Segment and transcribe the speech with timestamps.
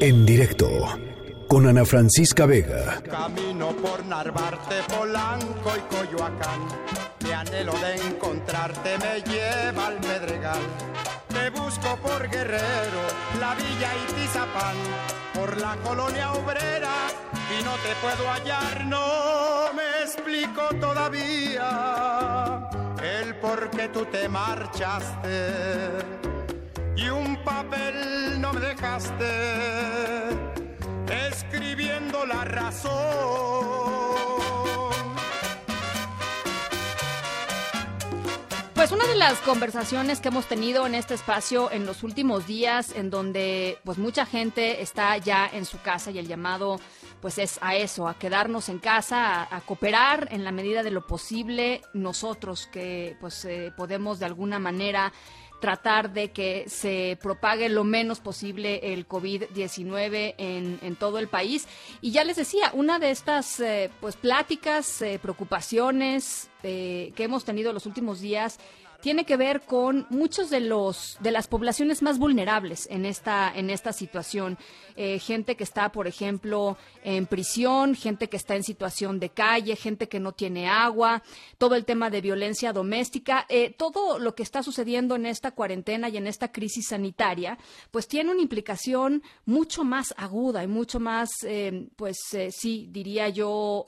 [0.00, 0.70] En directo
[1.46, 3.02] con Ana Francisca Vega.
[3.02, 6.66] Camino por Narvarte, Polanco y Coyoacán.
[7.22, 10.62] Mi anhelo de encontrarte me lleva al Pedregal.
[11.28, 13.02] Te busco por Guerrero,
[13.38, 14.76] la Villa y Tizapán,
[15.34, 17.08] por la colonia obrera
[17.58, 22.70] y no te puedo hallar, no me explico todavía
[23.02, 26.33] el por qué tú te marchaste
[26.96, 29.24] y un papel no me dejaste
[31.28, 33.84] escribiendo la razón.
[38.74, 42.92] Pues una de las conversaciones que hemos tenido en este espacio en los últimos días,
[42.94, 46.78] en donde pues mucha gente está ya en su casa y el llamado
[47.22, 51.06] pues es a eso, a quedarnos en casa, a, cooperar en la medida de lo
[51.06, 55.10] posible nosotros que pues eh, podemos de alguna manera
[55.64, 61.66] tratar de que se propague lo menos posible el COVID-19 en, en, todo el país.
[62.02, 67.46] Y ya les decía, una de estas eh, pues pláticas, eh, preocupaciones eh, que hemos
[67.46, 68.58] tenido los últimos días
[69.04, 73.68] tiene que ver con muchos de los de las poblaciones más vulnerables en esta en
[73.68, 74.56] esta situación.
[74.96, 79.76] Eh, gente que está por ejemplo en prisión gente que está en situación de calle
[79.76, 81.22] gente que no tiene agua
[81.58, 83.44] todo el tema de violencia doméstica.
[83.50, 87.58] Eh, todo lo que está sucediendo en esta cuarentena y en esta crisis sanitaria
[87.90, 92.16] pues tiene una implicación mucho más aguda y mucho más eh, pues
[92.52, 93.84] sí diría yo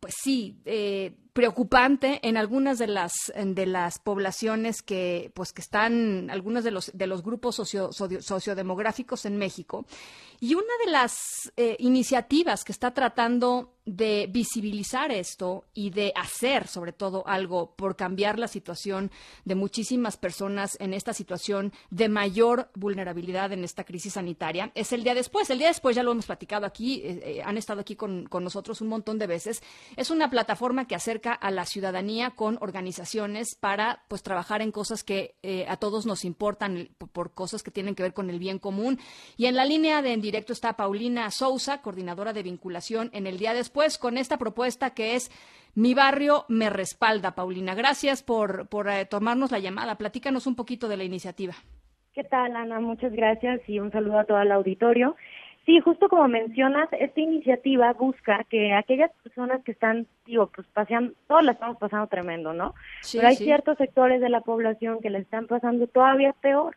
[0.00, 6.30] pues sí, eh, preocupante en algunas de las de las poblaciones que pues que están
[6.30, 9.86] algunos de los de los grupos socio, sociodemográficos en México.
[10.40, 11.16] Y una de las
[11.56, 17.96] eh, iniciativas que está tratando de visibilizar esto y de hacer sobre todo algo por
[17.96, 19.12] cambiar la situación
[19.44, 25.04] de muchísimas personas en esta situación de mayor vulnerabilidad en esta crisis sanitaria es el
[25.04, 25.48] día después.
[25.48, 28.42] El día después ya lo hemos platicado aquí, eh, eh, han estado aquí con, con
[28.42, 29.62] nosotros un montón de veces.
[29.96, 35.04] Es una plataforma que acerca a la ciudadanía con organizaciones para pues trabajar en cosas
[35.04, 35.36] que
[35.68, 38.98] a todos nos importan por cosas que tienen que ver con el bien común.
[39.36, 43.54] Y en la línea de directo está Paulina Sousa, coordinadora de vinculación en el día
[43.54, 45.30] después, con esta propuesta que es
[45.74, 47.34] Mi barrio me respalda.
[47.34, 49.98] Paulina, gracias por, por eh, tomarnos la llamada.
[49.98, 51.52] Platícanos un poquito de la iniciativa.
[52.14, 52.80] ¿Qué tal, Ana?
[52.80, 55.14] Muchas gracias y un saludo a todo el auditorio.
[55.66, 61.12] Sí, justo como mencionas, esta iniciativa busca que aquellas personas que están, digo, pues paseando,
[61.26, 62.74] todos la estamos pasando tremendo, ¿no?
[63.12, 66.76] Pero hay ciertos sectores de la población que le están pasando todavía peor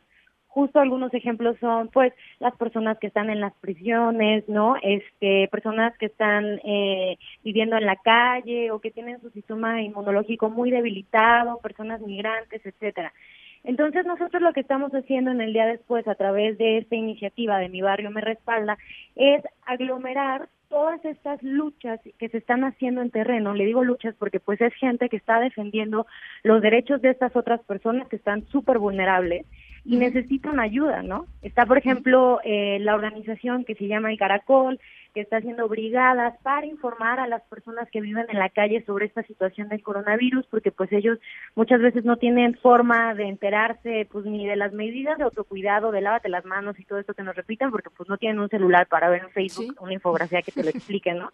[0.60, 5.98] justo algunos ejemplos son pues las personas que están en las prisiones no este personas
[5.98, 11.60] que están eh, viviendo en la calle o que tienen su sistema inmunológico muy debilitado
[11.60, 13.14] personas migrantes etcétera.
[13.64, 17.58] Entonces nosotros lo que estamos haciendo en el día después a través de esta iniciativa
[17.58, 18.78] de mi barrio me respalda
[19.16, 24.40] es aglomerar todas estas luchas que se están haciendo en terreno, le digo luchas porque
[24.40, 26.06] pues es gente que está defendiendo
[26.44, 29.46] los derechos de estas otras personas que están súper vulnerables
[29.86, 31.26] y necesitan ayuda, ¿no?
[31.42, 34.80] Está, por ejemplo, eh, la organización que se llama El Caracol,
[35.14, 39.06] que está haciendo brigadas para informar a las personas que viven en la calle sobre
[39.06, 41.18] esta situación del coronavirus, porque pues ellos
[41.56, 46.02] muchas veces no tienen forma de enterarse pues ni de las medidas de autocuidado, de
[46.02, 48.88] lávate las manos y todo esto que nos repitan, porque pues no tienen un celular
[48.88, 51.32] para ver en Facebook una infografía que te lo explique, ¿no?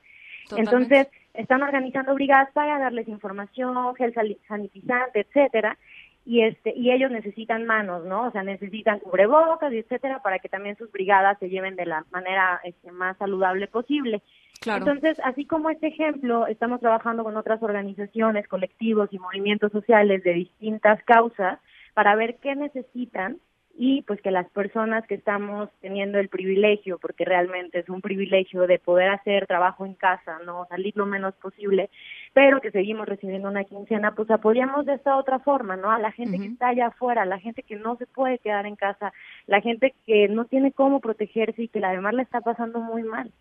[0.56, 4.14] Entonces, están organizando brigadas para darles información, gel
[4.48, 5.78] sanitizante, etcétera,
[6.26, 8.24] y este y ellos necesitan manos, ¿no?
[8.28, 12.04] O sea, necesitan cubrebocas y etcétera para que también sus brigadas se lleven de la
[12.12, 14.22] manera este, más saludable posible.
[14.66, 20.34] Entonces, así como este ejemplo, estamos trabajando con otras organizaciones, colectivos y movimientos sociales de
[20.34, 21.60] distintas causas
[21.94, 23.38] para ver qué necesitan
[23.78, 28.68] y pues que las personas que estamos teniendo el privilegio, porque realmente es un privilegio
[28.68, 31.90] de poder hacer trabajo en casa, no salir lo menos posible,
[32.34, 35.92] pero que seguimos recibiendo una quincena, pues apoyamos de esta otra forma, ¿no?
[35.92, 38.66] A la gente que está allá afuera, a la gente que no se puede quedar
[38.66, 39.12] en casa,
[39.46, 43.32] la gente que no tiene cómo protegerse y que además le está pasando muy mal.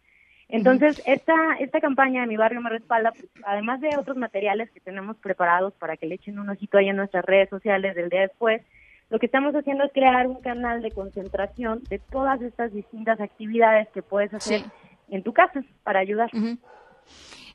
[0.49, 4.81] Entonces, esta, esta campaña de Mi Barrio Me Respalda, pues, además de otros materiales que
[4.81, 8.23] tenemos preparados para que le echen un ojito ahí en nuestras redes sociales del día
[8.23, 8.63] después,
[9.11, 13.89] lo que estamos haciendo es crear un canal de concentración de todas estas distintas actividades
[13.91, 14.63] que puedes hacer
[15.09, 16.31] en tu casa para ayudar.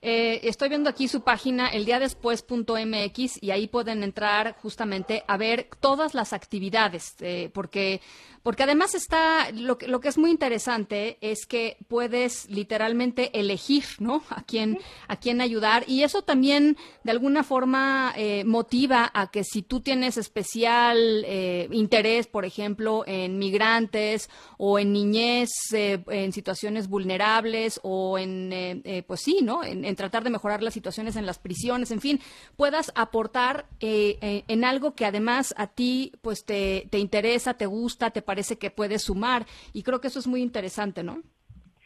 [0.02, 6.14] Eh, estoy viendo aquí su página, eldiadespues.mx, y ahí pueden entrar justamente a ver todas
[6.14, 8.00] las actividades, eh, porque,
[8.42, 14.24] porque además está, lo lo que es muy interesante es que puedes literalmente elegir, ¿no?
[14.30, 19.44] A quién, a quién ayudar, y eso también de alguna forma eh, motiva a que
[19.44, 21.26] si tú tienes especial
[21.72, 29.40] interés, por ejemplo, en migrantes o en niñez en situaciones vulnerables o en, pues sí,
[29.42, 29.64] ¿no?
[29.64, 32.20] En, en tratar de mejorar las situaciones en las prisiones, en fin,
[32.56, 37.66] puedas aportar eh, eh, en algo que además a ti pues te, te interesa, te
[37.66, 39.46] gusta, te parece que puedes sumar.
[39.74, 41.22] Y creo que eso es muy interesante, ¿no?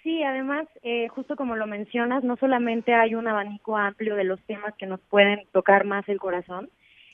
[0.04, 4.42] Sí, además, eh, justo como lo mencionas, no solamente hay un abanico amplio de los
[4.42, 6.70] temas que nos pueden tocar más el corazón,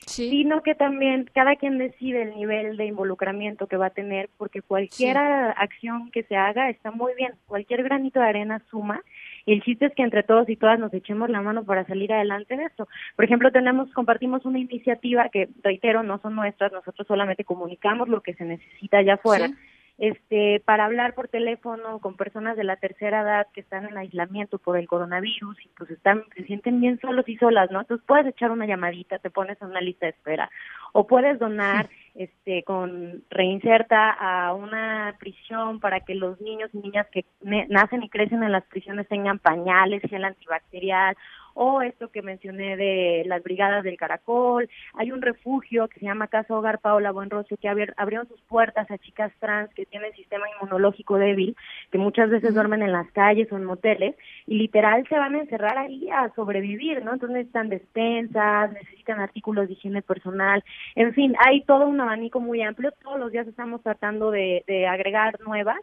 [0.06, 4.60] sino que también cada quien decide el nivel de involucramiento que va a tener, porque
[4.60, 9.02] cualquier acción que se haga está muy bien, cualquier granito de arena suma
[9.46, 12.12] y el chiste es que entre todos y todas nos echemos la mano para salir
[12.12, 12.88] adelante en esto.
[13.16, 18.20] Por ejemplo, tenemos, compartimos una iniciativa que, reitero, no son nuestras, nosotros solamente comunicamos lo
[18.22, 19.50] que se necesita allá afuera.
[19.98, 24.56] Este, para hablar por teléfono con personas de la tercera edad que están en aislamiento
[24.56, 27.82] por el coronavirus y pues están, se sienten bien solos y solas, ¿no?
[27.82, 30.50] Entonces puedes echar una llamadita, te pones en una lista de espera
[30.94, 37.06] o puedes donar este con reinserta a una prisión para que los niños y niñas
[37.12, 41.16] que nacen y crecen en las prisiones tengan pañales, gel antibacterial
[41.62, 46.26] o esto que mencioné de las brigadas del Caracol, hay un refugio que se llama
[46.26, 51.18] Casa Hogar Paola Buenrostro que abrió sus puertas a chicas trans que tienen sistema inmunológico
[51.18, 51.54] débil,
[51.92, 54.14] que muchas veces duermen en las calles o en moteles
[54.46, 57.12] y literal se van a encerrar ahí a sobrevivir, ¿no?
[57.12, 60.64] Entonces necesitan despensas, necesitan artículos de higiene personal,
[60.94, 64.86] en fin, hay todo un abanico muy amplio, todos los días estamos tratando de, de
[64.86, 65.76] agregar nuevas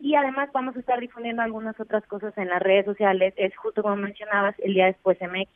[0.00, 3.82] y además vamos a estar difundiendo algunas otras cosas en las redes sociales, es justo
[3.82, 5.50] como mencionabas, el día después MX.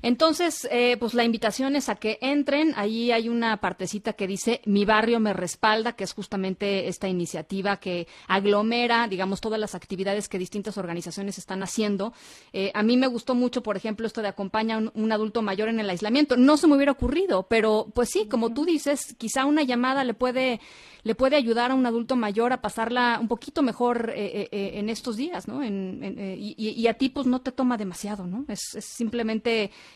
[0.00, 2.72] Entonces, eh, pues la invitación es a que entren.
[2.76, 7.76] Ahí hay una partecita que dice Mi barrio me respalda, que es justamente esta iniciativa
[7.76, 12.14] que aglomera, digamos, todas las actividades que distintas organizaciones están haciendo.
[12.52, 15.68] Eh, a mí me gustó mucho, por ejemplo, esto de acompañar a un, adulto mayor
[15.68, 16.36] en el aislamiento.
[16.36, 20.14] No se me hubiera ocurrido, pero pues sí, como tú dices, quizá una llamada le
[20.14, 20.60] puede
[21.04, 25.16] le puede ayudar a un adulto mayor a pasarla un poquito mejor eh, en estos
[25.16, 25.64] días, ¿no?
[25.64, 28.44] y, a ti pues no te toma demasiado, ¿no?
[28.48, 29.17] Es, es simplemente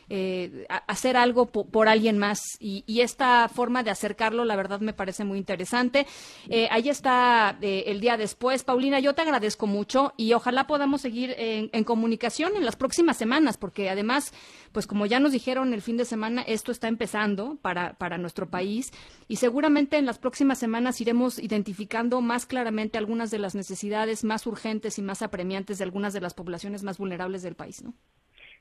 [0.09, 2.41] eh, hacer algo por, alguien más.
[2.61, 6.07] Y, esta forma de acercarlo, la verdad, me parece muy interesante.
[6.49, 8.63] Eh, ahí está eh, el día después.
[8.63, 13.57] Paulina, yo te agradezco mucho y ojalá podamos seguir en, comunicación en las próximas semanas,
[13.57, 14.33] porque además,
[14.71, 18.49] pues como ya nos dijeron el fin de semana, esto está empezando para, para nuestro
[18.49, 18.93] país
[19.29, 24.47] y seguramente en las próximas semanas iremos identificando más claramente algunas de las necesidades más
[24.47, 27.95] urgentes y más apremiantes de algunas de las poblaciones más vulnerables del país, ¿no?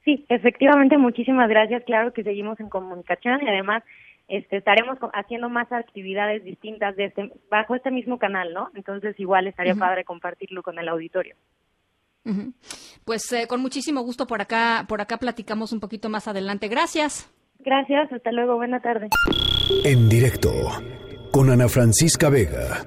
[0.04, 1.84] Sí, efectivamente, muchísimas gracias.
[1.84, 3.84] Claro que seguimos en comunicación y además
[4.28, 8.70] este, estaremos haciendo más actividades distintas de este, bajo este mismo canal, ¿no?
[8.76, 11.36] Entonces igual estaría padre compartirlo con el auditorio.
[13.04, 16.68] Pues eh, con muchísimo gusto por acá, por acá platicamos un poquito más adelante.
[16.68, 17.32] Gracias.
[17.60, 19.10] Gracias, hasta luego, buena tarde.
[19.84, 20.52] En directo
[21.32, 22.86] con Ana Francisca Vega.